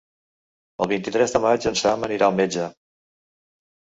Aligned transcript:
El 0.85 0.89
vint-i-tres 0.91 1.35
de 1.35 1.41
maig 1.43 1.67
en 1.71 1.77
Sam 1.81 2.07
anirà 2.07 2.29
al 2.29 2.35
metge. 2.39 2.65